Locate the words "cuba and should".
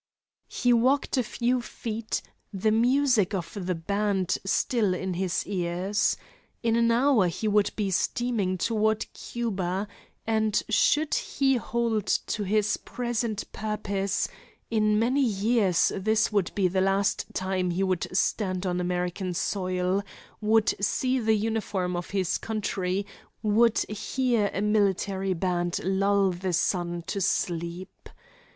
9.13-11.13